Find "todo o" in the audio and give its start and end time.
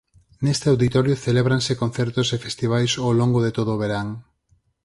3.57-3.79